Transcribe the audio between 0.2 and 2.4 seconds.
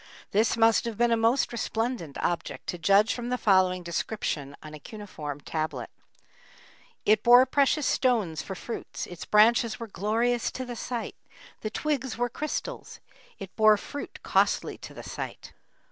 This must have been a most resplendent